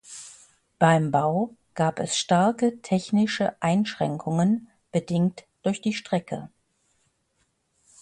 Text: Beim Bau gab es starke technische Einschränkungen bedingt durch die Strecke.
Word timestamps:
Beim 0.79 1.11
Bau 1.11 1.55
gab 1.75 1.99
es 1.99 2.17
starke 2.17 2.81
technische 2.81 3.55
Einschränkungen 3.61 4.67
bedingt 4.91 5.43
durch 5.61 5.79
die 5.79 5.93
Strecke. 5.93 6.49